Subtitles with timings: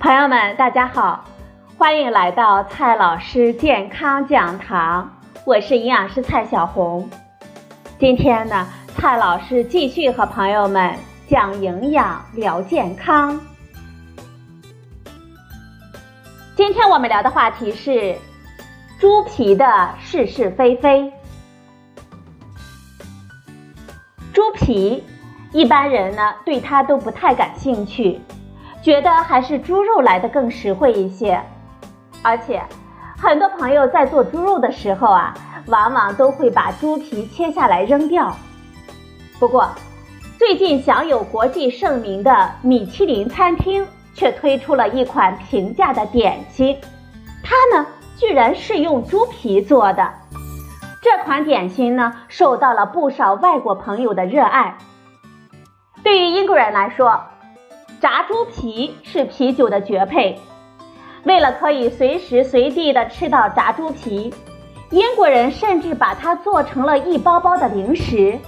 [0.00, 1.22] 朋友们，大家好，
[1.76, 5.14] 欢迎来到蔡老师健康讲堂，
[5.44, 7.06] 我是营养师蔡小红。
[7.98, 8.66] 今天呢，
[8.96, 10.94] 蔡老师继续和朋友们
[11.28, 13.38] 讲营养聊健康。
[16.56, 18.16] 今天我们聊的话题是
[18.98, 21.12] 猪皮的是是非非。
[24.32, 25.04] 猪皮，
[25.52, 28.18] 一般人呢对它都不太感兴趣。
[28.82, 31.42] 觉得还是猪肉来的更实惠一些，
[32.22, 32.62] 而且
[33.18, 35.34] 很多朋友在做猪肉的时候啊，
[35.66, 38.34] 往往都会把猪皮切下来扔掉。
[39.38, 39.68] 不过，
[40.38, 46.78] 最近享有国际盛名的米其林餐厅却推出了一款平价的点心，
[47.42, 47.86] 它呢
[48.16, 50.10] 居然是用猪皮做的。
[51.02, 54.76] 这款点心呢受到了不少外国朋友的热爱。
[56.02, 57.20] 对于英国人来说，
[58.00, 60.40] 炸猪皮是啤酒的绝配。
[61.24, 64.32] 为了可以随时随地的吃到炸猪皮，
[64.90, 68.38] 英国人甚至把它做成了一包包的零食，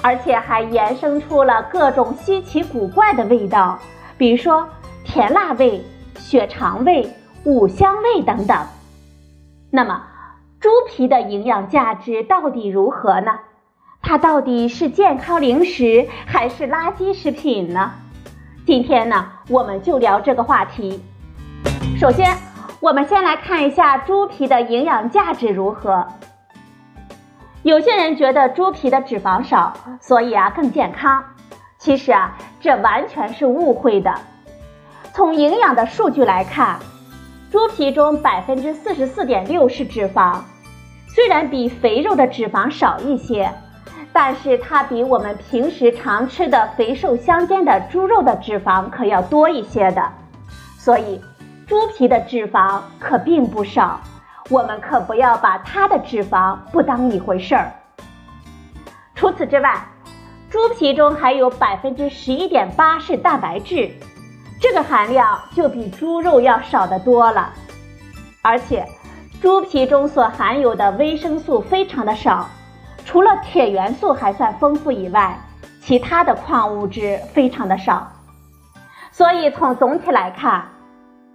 [0.00, 3.80] 而且还衍生出了各种稀奇古怪的味道，
[4.16, 4.68] 比如说
[5.04, 5.82] 甜辣味、
[6.14, 7.12] 血肠味、
[7.44, 8.56] 五香味等等。
[9.72, 10.02] 那么，
[10.60, 13.40] 猪皮的营养价值到底如何呢？
[14.02, 17.92] 它到底是健康零食还是垃圾食品呢？
[18.70, 21.02] 今天呢，我们就聊这个话题。
[21.98, 22.36] 首先，
[22.78, 26.06] 我们先来看一下猪皮的营养价值如何。
[27.64, 31.24] 有些人觉得猪皮的脂肪少，所以啊更健康。
[31.78, 34.14] 其实啊，这完全是误会的。
[35.12, 36.78] 从营养的数据来看，
[37.50, 40.36] 猪皮中百分之四十四点六是脂肪，
[41.12, 43.52] 虽然比肥肉的脂肪少一些。
[44.12, 50.10] 但是它比我们平时常吃的肥瘦相间的猪肉的脂肪可要多一些的，
[50.78, 51.20] 所以
[51.66, 54.00] 猪皮的脂肪可并不少，
[54.48, 57.72] 我们可不要把它的脂肪不当一回事儿。
[59.14, 59.86] 除此之外，
[60.50, 63.88] 猪皮中还有百分之十一点八是蛋白质，
[64.60, 67.52] 这个含量就比猪肉要少得多了，
[68.42, 68.84] 而且
[69.40, 72.48] 猪皮中所含有的维生素非常的少。
[73.10, 75.36] 除了铁元素还算丰富以外，
[75.82, 78.06] 其他的矿物质非常的少，
[79.10, 80.68] 所以从总体来看，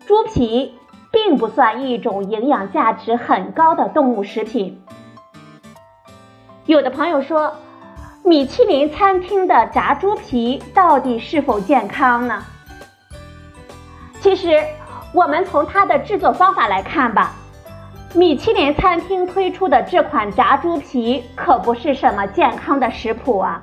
[0.08, 0.74] 猪皮
[1.12, 4.82] 并不算一种营养价值很高的动物食品。
[6.66, 7.54] 有的朋友说，
[8.24, 12.42] 米其林餐厅的炸猪皮到底是否健康呢？
[14.22, 14.64] 其实，
[15.14, 17.34] 我们从它的制作方法来看吧。
[18.16, 23.62] 米其林餐厅推出的这款炸猪皮可不是什么健康的食谱啊！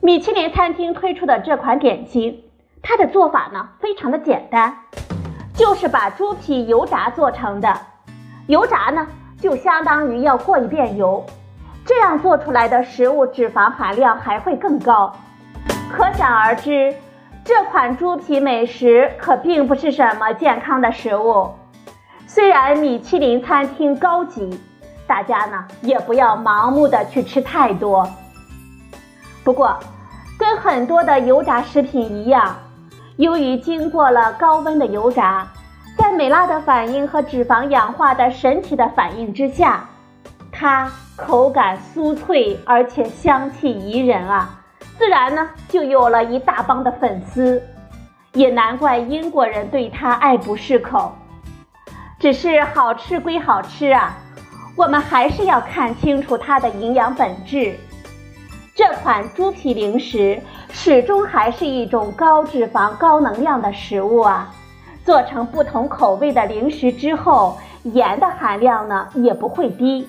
[0.00, 2.44] 米其林餐厅推出的这款点心，
[2.80, 4.72] 它的做法呢非常的简单，
[5.52, 7.76] 就是把猪皮油炸做成的。
[8.46, 9.04] 油炸呢
[9.36, 11.26] 就相当于要过一遍油，
[11.84, 15.12] 这样做出来的食物脂肪含量还会更高。
[15.90, 16.94] 可想而知，
[17.44, 21.50] 这款猪皮美食可并不是什么健康的食物。
[22.42, 24.60] 虽然米其林餐厅高级，
[25.06, 28.04] 大家呢也不要盲目的去吃太多。
[29.44, 29.78] 不过，
[30.36, 32.56] 跟很多的油炸食品一样，
[33.16, 35.46] 由于经过了高温的油炸，
[35.96, 39.88] 在美拉的反应和脂肪氧化的神奇的反应之下，
[40.50, 44.50] 它口感酥脆，而且香气宜人啊，
[44.98, 47.62] 自然呢就有了一大帮的粉丝，
[48.32, 51.16] 也难怪英国人对它爱不释口。
[52.22, 54.16] 只是好吃归好吃啊，
[54.76, 57.74] 我们还是要看清楚它的营养本质。
[58.76, 60.40] 这款猪皮零食
[60.70, 64.54] 始终还是一种高脂肪、高能量的食物啊。
[65.04, 70.08] 做成不同口味的零食之后，盐的含量呢也不会低。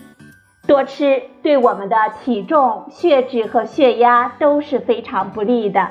[0.68, 5.88] 多吃对我们的体重、血脂和血压都是非常不利的。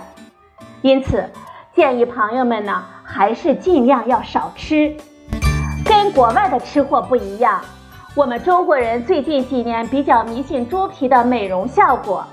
[0.82, 1.24] 因此，
[1.74, 4.94] 建议朋友们呢还是尽量要少吃。
[5.84, 7.60] 跟国外的吃货不一样，
[8.14, 12.24] 我们中国人最近几年比较迷信猪皮的美容效果，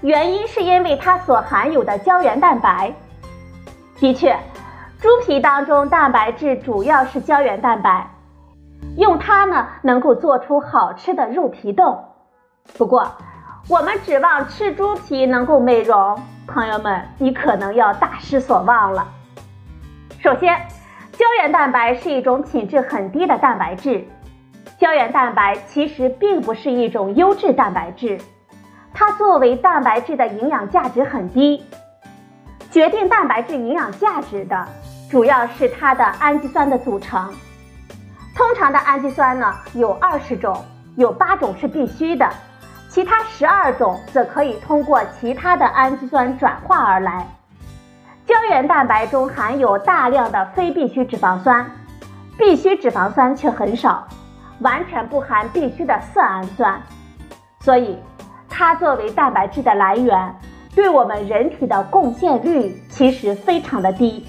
[0.00, 2.92] 原因是因为它所含有的胶原蛋白。
[3.98, 4.36] 的确，
[5.00, 8.08] 猪皮当中蛋白质主要是胶原蛋白，
[8.96, 12.04] 用它呢能够做出好吃的肉皮冻。
[12.78, 13.06] 不过，
[13.68, 19.06] 我们指望吃猪皮能够美容，朋友们，你可能要大失所望了。
[20.22, 20.56] 首先。
[21.16, 24.04] 胶原蛋白是一种品质很低的蛋白质，
[24.78, 28.18] 胶原蛋白其实并不是一种优质蛋白质，
[28.92, 31.62] 它作为蛋白质的营养价值很低。
[32.72, 34.66] 决定蛋白质营养价值的
[35.08, 37.32] 主要是它的氨基酸的组成。
[38.34, 40.64] 通常的氨基酸呢有二十种，
[40.96, 42.28] 有八种是必须的，
[42.88, 47.24] 其他十二种则可以通过其他的氨基酸转化而来。
[48.26, 51.70] 胶原蛋白中含有大量的非必需脂肪酸，
[52.38, 54.06] 必需脂肪酸却很少，
[54.60, 56.80] 完全不含必需的色氨酸，
[57.60, 57.98] 所以
[58.48, 60.34] 它作为蛋白质的来源，
[60.74, 64.26] 对我们人体的贡献率其实非常的低。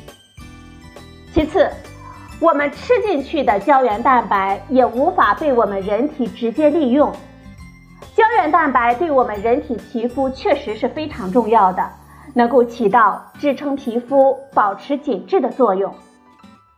[1.33, 1.69] 其次。
[2.41, 7.09] 我们吃进去的胶原蛋白也无法被我们人体直接利用。
[8.13, 11.89] 胶原蛋白对我们人体皮肤确实是非常重要的，
[12.35, 15.95] 能够起到支撑皮肤、保持紧致的作用。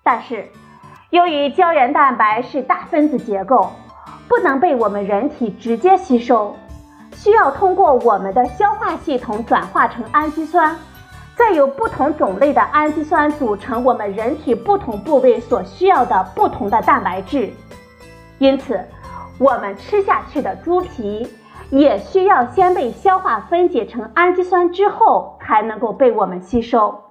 [0.03, 0.47] 但是，
[1.09, 3.71] 由于胶原蛋白是大分子结构，
[4.27, 6.55] 不能被我们人体直接吸收，
[7.13, 10.75] 需要通过我们的消化系统转化成氨基酸。
[11.35, 17.51] 再由不同种类的氨基酸组成我们人体不同部位所需要的不同的蛋白质，
[18.39, 18.79] 因此，
[19.37, 21.27] 我们吃下去的猪皮
[21.69, 27.03] 也需要先被消化分解成氨基酸之后才能够被我们吸收，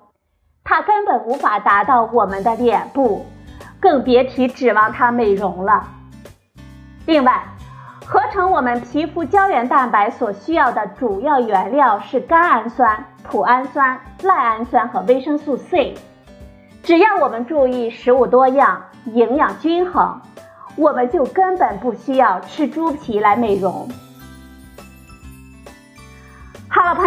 [0.65, 3.27] 它根本无法达到我们的脸部，
[3.79, 5.87] 更别提指望它美容了。
[7.05, 7.45] 另外，
[8.07, 15.95] 合成我们皮肤胶原蛋白所需要的主要原料是甘氨酸、脯氨酸、赖氨酸和维生素 C。
[16.83, 20.21] 只要我们注意食物多样、营养均衡，
[20.77, 23.89] 我们就根本不需要吃猪皮来美容。